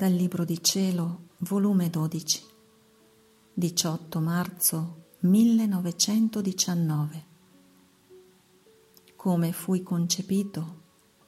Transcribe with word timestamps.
Dal 0.00 0.14
Libro 0.14 0.46
di 0.46 0.62
Cielo, 0.62 1.26
volume 1.40 1.90
12, 1.90 2.42
18 3.52 4.20
marzo 4.20 5.08
1919. 5.18 7.26
Come 9.14 9.52
fui 9.52 9.82
concepito, 9.82 10.84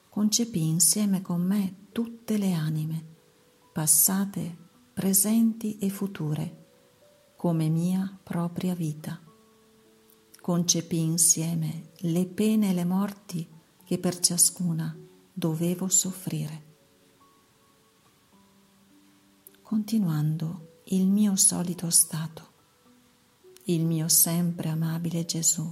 concepì 0.09 0.67
insieme 0.67 1.21
con 1.21 1.41
me 1.41 1.89
tutte 1.91 2.39
le 2.39 2.53
anime, 2.53 3.05
passate, 3.71 4.57
presenti 4.91 5.77
e 5.77 5.89
future, 5.89 6.69
come 7.35 7.69
mia 7.69 8.17
propria 8.23 8.73
vita. 8.73 9.21
Concepì 10.41 10.99
insieme 10.99 11.91
le 11.97 12.25
pene 12.25 12.71
e 12.71 12.73
le 12.73 12.85
morti 12.85 13.47
che 13.83 13.99
per 13.99 14.19
ciascuna 14.19 14.97
dovevo 15.31 15.87
soffrire. 15.89 16.71
Continuando 19.73 20.81
il 20.89 21.07
mio 21.07 21.35
solito 21.35 21.89
stato, 21.89 22.51
il 23.63 23.83
mio 23.83 24.07
sempre 24.07 24.69
amabile 24.69 25.25
Gesù, 25.25 25.67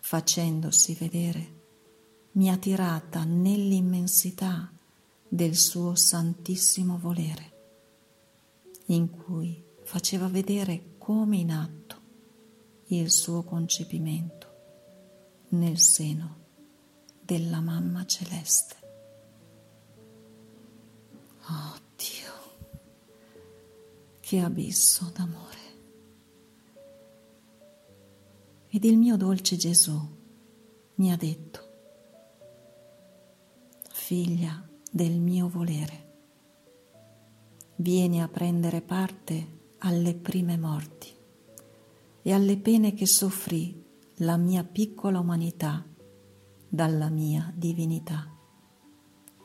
facendosi 0.00 0.94
vedere, 0.94 1.60
mi 2.32 2.50
ha 2.50 2.56
tirata 2.56 3.22
nell'immensità 3.22 4.72
del 5.28 5.54
suo 5.54 5.94
santissimo 5.94 6.98
volere, 6.98 7.52
in 8.86 9.08
cui 9.08 9.62
faceva 9.84 10.26
vedere 10.26 10.96
come 10.98 11.36
in 11.36 11.52
atto 11.52 12.00
il 12.86 13.12
suo 13.12 13.44
concepimento 13.44 14.48
nel 15.50 15.78
seno 15.78 16.38
della 17.20 17.60
mamma 17.60 18.04
celeste. 18.04 18.85
Che 24.26 24.40
abisso 24.40 25.12
d'amore. 25.14 25.58
Ed 28.66 28.82
il 28.82 28.98
mio 28.98 29.16
dolce 29.16 29.54
Gesù 29.54 29.96
mi 30.96 31.12
ha 31.12 31.16
detto, 31.16 31.60
figlia 33.88 34.68
del 34.90 35.20
mio 35.20 35.48
volere, 35.48 36.14
vieni 37.76 38.20
a 38.20 38.26
prendere 38.26 38.80
parte 38.80 39.74
alle 39.78 40.16
prime 40.16 40.58
morti 40.58 41.14
e 42.22 42.32
alle 42.32 42.56
pene 42.56 42.94
che 42.94 43.06
soffrì 43.06 43.80
la 44.16 44.36
mia 44.36 44.64
piccola 44.64 45.20
umanità 45.20 45.86
dalla 46.68 47.10
mia 47.10 47.52
divinità 47.54 48.28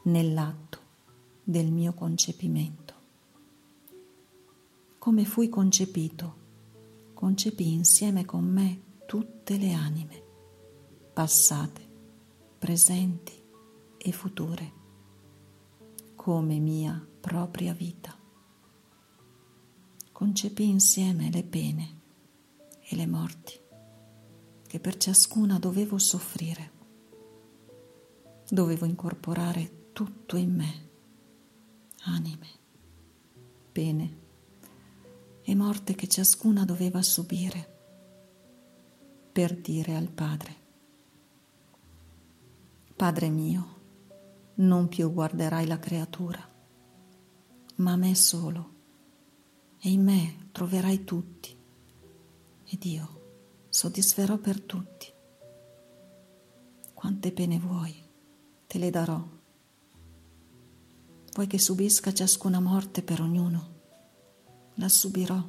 nell'atto 0.06 0.80
del 1.44 1.72
mio 1.72 1.94
concepimento. 1.94 2.91
Come 5.02 5.26
fui 5.26 5.50
concepito, 5.50 6.36
concepì 7.16 7.74
insieme 7.74 8.24
con 8.24 8.44
me 8.44 9.00
tutte 9.08 9.58
le 9.58 9.74
anime, 9.74 10.24
passate, 11.12 11.82
presenti 12.60 13.34
e 13.98 14.12
future, 14.12 14.74
come 16.14 16.60
mia 16.60 17.04
propria 17.20 17.74
vita. 17.74 18.16
Concepì 20.12 20.70
insieme 20.70 21.32
le 21.32 21.44
pene 21.46 22.02
e 22.82 22.96
le 22.96 23.08
morti 23.08 23.60
che 24.68 24.80
per 24.80 24.98
ciascuna 24.98 25.58
dovevo 25.58 25.98
soffrire 25.98 26.72
dovevo 28.48 28.86
incorporare 28.86 29.94
tutto 29.94 30.36
in 30.38 30.54
me, 30.54 30.90
anime, 32.04 32.48
pene 33.72 34.21
e 35.44 35.56
morte 35.56 35.96
che 35.96 36.08
ciascuna 36.08 36.66
doveva 36.66 37.02
subire 37.02 37.80
per 39.32 39.56
dire 39.56 39.96
al 39.96 40.10
Padre, 40.10 40.56
Padre 42.96 43.30
mio, 43.30 43.80
non 44.56 44.88
più 44.88 45.12
guarderai 45.12 45.66
la 45.66 45.80
creatura, 45.80 46.48
ma 47.78 47.96
me 47.96 48.14
solo, 48.14 48.74
e 49.80 49.90
in 49.90 50.04
me 50.04 50.50
troverai 50.52 51.04
tutti, 51.04 51.58
ed 52.66 52.84
io 52.84 53.66
soddisferò 53.70 54.38
per 54.38 54.62
tutti. 54.62 55.08
Quante 56.94 57.32
pene 57.32 57.58
vuoi? 57.58 58.10
te 58.72 58.78
le 58.78 58.90
darò. 58.90 59.22
Vuoi 61.34 61.48
che 61.48 61.60
subisca 61.60 62.14
ciascuna 62.14 62.62
morte 62.62 63.02
per 63.02 63.20
ognuno? 63.20 63.81
La 64.76 64.90
subirò. 64.90 65.42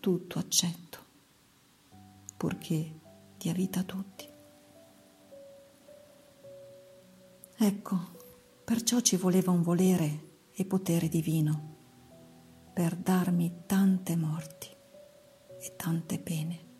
Tutto 0.00 0.38
accetto, 0.38 0.98
purché 2.36 3.00
dia 3.38 3.52
vita 3.52 3.80
a 3.80 3.84
tutti. 3.84 4.28
Ecco, 7.56 7.96
perciò 8.64 9.00
ci 9.00 9.16
voleva 9.16 9.52
un 9.52 9.62
volere 9.62 10.30
e 10.52 10.64
potere 10.64 11.08
divino 11.08 11.70
per 12.72 12.96
darmi 12.96 13.62
tante 13.66 14.16
morti 14.16 14.68
e 15.60 15.76
tante 15.76 16.18
pene 16.18 16.70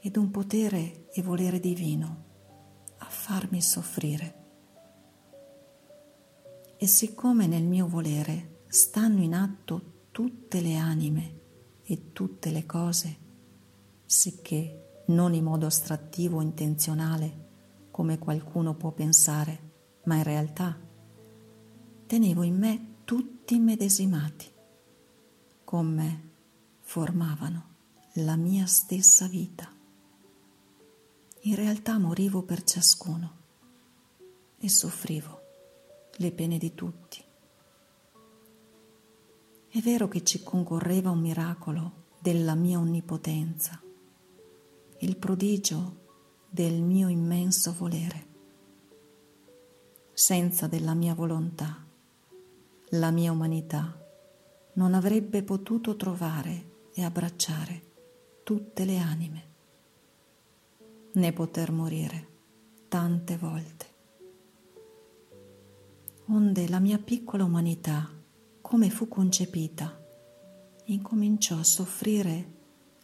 ed 0.00 0.16
un 0.16 0.30
potere 0.30 1.08
e 1.12 1.22
volere 1.22 1.60
divino 1.60 2.30
farmi 3.12 3.60
soffrire. 3.62 4.40
E 6.76 6.86
siccome 6.88 7.46
nel 7.46 7.62
mio 7.62 7.86
volere 7.86 8.61
stanno 8.72 9.20
in 9.20 9.34
atto 9.34 10.06
tutte 10.12 10.62
le 10.62 10.76
anime 10.76 11.40
e 11.82 12.12
tutte 12.12 12.50
le 12.50 12.64
cose, 12.64 13.18
sicché 14.06 15.02
non 15.08 15.34
in 15.34 15.44
modo 15.44 15.66
astrattivo 15.66 16.38
o 16.38 16.40
intenzionale, 16.40 17.88
come 17.90 18.18
qualcuno 18.18 18.74
può 18.74 18.90
pensare, 18.92 19.72
ma 20.04 20.16
in 20.16 20.22
realtà 20.22 20.80
tenevo 22.06 22.42
in 22.44 22.56
me 22.56 22.94
tutti 23.04 23.56
immedesimati, 23.56 24.50
con 25.64 25.92
me 25.92 26.30
formavano 26.80 27.74
la 28.14 28.36
mia 28.36 28.64
stessa 28.64 29.26
vita. 29.26 29.70
In 31.42 31.54
realtà 31.56 31.98
morivo 31.98 32.42
per 32.42 32.62
ciascuno 32.62 33.36
e 34.56 34.70
soffrivo 34.70 35.40
le 36.16 36.32
pene 36.32 36.56
di 36.56 36.72
tutti. 36.72 37.30
È 39.74 39.80
vero 39.80 40.06
che 40.06 40.22
ci 40.22 40.42
concorreva 40.42 41.08
un 41.08 41.20
miracolo 41.20 41.92
della 42.18 42.54
mia 42.54 42.78
onnipotenza, 42.78 43.80
il 44.98 45.16
prodigio 45.16 46.00
del 46.46 46.82
mio 46.82 47.08
immenso 47.08 47.72
volere. 47.78 48.26
Senza 50.12 50.66
della 50.66 50.92
mia 50.92 51.14
volontà, 51.14 51.86
la 52.90 53.10
mia 53.10 53.32
umanità 53.32 53.98
non 54.74 54.92
avrebbe 54.92 55.42
potuto 55.42 55.96
trovare 55.96 56.90
e 56.92 57.02
abbracciare 57.02 57.82
tutte 58.42 58.84
le 58.84 58.98
anime 58.98 59.44
né 61.12 61.32
poter 61.32 61.72
morire 61.72 62.26
tante 62.88 63.38
volte. 63.38 63.86
Onde 66.26 66.68
la 66.68 66.78
mia 66.78 66.98
piccola 66.98 67.44
umanità, 67.44 68.20
come 68.72 68.88
fu 68.88 69.06
concepita, 69.06 70.02
incominciò 70.84 71.58
a 71.58 71.62
soffrire 71.62 72.52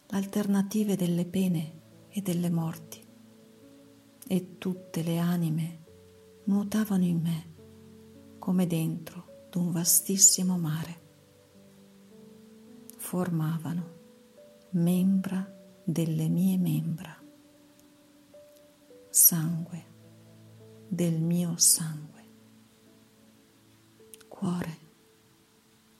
l'alternative 0.07 0.95
delle 0.95 1.25
pene 1.25 1.81
e 2.09 2.23
delle 2.23 2.49
morti, 2.49 3.05
e 4.27 4.57
tutte 4.57 5.03
le 5.03 5.19
anime 5.19 5.83
nuotavano 6.45 7.03
in 7.03 7.21
me 7.21 7.53
come 8.39 8.65
dentro 8.65 9.47
d'un 9.51 9.71
vastissimo 9.71 10.57
mare. 10.57 11.01
Formavano 12.97 13.97
membra 14.71 15.47
delle 15.83 16.29
mie 16.29 16.57
membra. 16.57 17.15
Sangue 19.07 19.85
del 20.87 21.21
mio 21.21 21.57
sangue, 21.57 22.23
cuore 24.27 24.87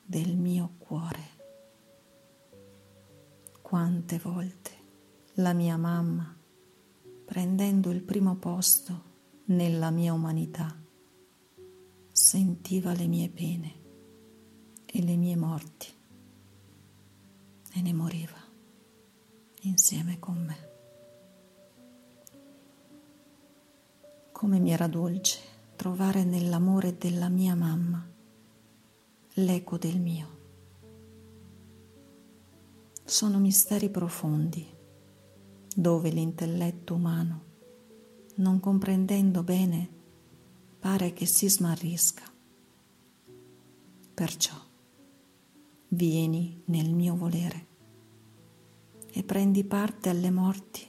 del 0.09 0.35
mio 0.35 0.71
cuore. 0.79 1.37
Quante 3.61 4.17
volte 4.17 4.71
la 5.33 5.53
mia 5.53 5.77
mamma, 5.77 6.35
prendendo 7.25 7.91
il 7.91 8.01
primo 8.01 8.35
posto 8.37 9.03
nella 9.45 9.91
mia 9.91 10.11
umanità, 10.11 10.75
sentiva 12.11 12.93
le 12.93 13.05
mie 13.05 13.29
pene 13.29 13.73
e 14.87 15.03
le 15.03 15.15
mie 15.15 15.35
morti 15.35 15.87
e 17.73 17.81
ne 17.81 17.93
moriva 17.93 18.43
insieme 19.61 20.17
con 20.17 20.43
me. 20.43 20.69
Come 24.31 24.57
mi 24.57 24.71
era 24.71 24.87
dolce 24.87 25.39
trovare 25.75 26.23
nell'amore 26.23 26.97
della 26.97 27.29
mia 27.29 27.53
mamma 27.53 28.17
l'eco 29.39 29.77
del 29.77 29.99
mio. 29.99 30.37
Sono 33.03 33.39
misteri 33.39 33.89
profondi 33.89 34.67
dove 35.75 36.09
l'intelletto 36.09 36.95
umano, 36.95 37.43
non 38.35 38.59
comprendendo 38.59 39.41
bene, 39.43 39.89
pare 40.79 41.13
che 41.13 41.25
si 41.25 41.49
smarrisca. 41.49 42.23
Perciò 44.13 44.55
vieni 45.89 46.61
nel 46.65 46.93
mio 46.93 47.15
volere 47.15 47.67
e 49.11 49.23
prendi 49.23 49.63
parte 49.63 50.09
alle 50.09 50.31
morti 50.31 50.85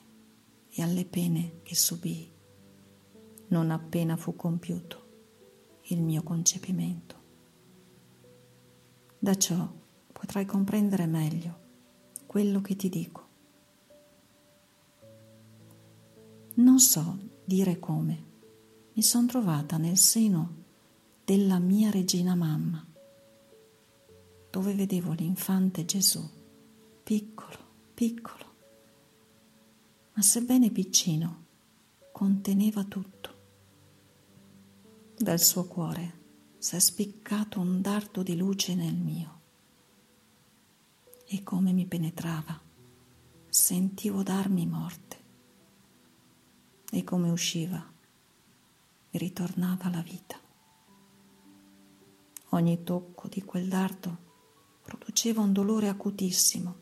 e 0.68 0.82
alle 0.82 1.04
pene 1.04 1.60
che 1.62 1.76
subii 1.76 2.32
non 3.48 3.70
appena 3.70 4.16
fu 4.16 4.34
compiuto 4.34 5.08
il 5.84 6.02
mio 6.02 6.22
concepimento. 6.22 7.19
Da 9.22 9.36
ciò 9.36 9.70
potrai 10.10 10.46
comprendere 10.46 11.04
meglio 11.04 11.58
quello 12.24 12.62
che 12.62 12.74
ti 12.74 12.88
dico. 12.88 13.28
Non 16.54 16.78
so 16.78 17.18
dire 17.44 17.78
come 17.78 18.24
mi 18.94 19.02
sono 19.02 19.26
trovata 19.26 19.76
nel 19.76 19.98
seno 19.98 20.54
della 21.22 21.58
mia 21.58 21.90
regina 21.90 22.34
mamma, 22.34 22.82
dove 24.50 24.72
vedevo 24.72 25.12
l'infante 25.12 25.84
Gesù, 25.84 26.26
piccolo, 27.02 27.58
piccolo, 27.92 28.44
ma 30.14 30.22
sebbene 30.22 30.70
piccino, 30.70 31.44
conteneva 32.10 32.84
tutto. 32.84 33.34
Dal 35.14 35.38
suo 35.38 35.66
cuore 35.66 36.19
s'è 36.60 36.78
spiccato 36.78 37.58
un 37.58 37.80
dardo 37.80 38.22
di 38.22 38.36
luce 38.36 38.74
nel 38.74 38.94
mio. 38.94 39.40
E 41.24 41.42
come 41.42 41.72
mi 41.72 41.86
penetrava 41.86 42.60
sentivo 43.48 44.22
darmi 44.22 44.66
morte. 44.66 45.18
E 46.90 47.02
come 47.02 47.30
usciva 47.30 47.82
ritornava 49.12 49.88
la 49.88 50.02
vita. 50.02 50.38
Ogni 52.50 52.82
tocco 52.84 53.28
di 53.28 53.42
quel 53.42 53.66
dardo 53.66 54.28
produceva 54.82 55.40
un 55.40 55.54
dolore 55.54 55.88
acutissimo 55.88 56.76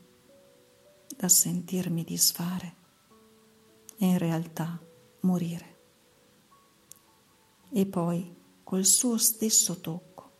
da 1.16 1.28
sentirmi 1.28 2.02
disfare 2.02 2.74
e 3.96 4.06
in 4.06 4.18
realtà 4.18 4.76
morire. 5.20 5.76
E 7.70 7.86
poi 7.86 8.37
col 8.68 8.84
suo 8.84 9.16
stesso 9.16 9.80
tocco 9.80 10.32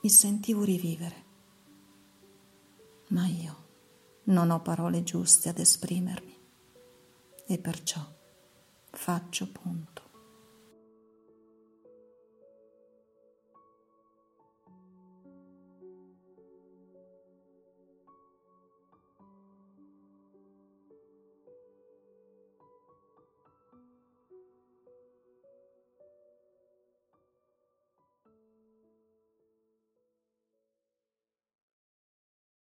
mi 0.00 0.08
sentivo 0.08 0.64
rivivere. 0.64 1.24
Ma 3.08 3.26
io 3.26 3.68
non 4.24 4.48
ho 4.48 4.62
parole 4.62 5.02
giuste 5.02 5.50
ad 5.50 5.58
esprimermi 5.58 6.38
e 7.46 7.58
perciò 7.58 8.00
faccio 8.92 9.52
punto. 9.52 10.09